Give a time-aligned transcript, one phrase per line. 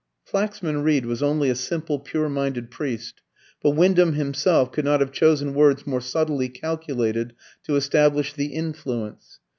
[0.25, 3.21] Flaxman Reed was only a simple pure minded priest,
[3.61, 7.35] but Wyndham himself could not have chosen words more subtly calculated
[7.65, 9.39] to establish the "influence."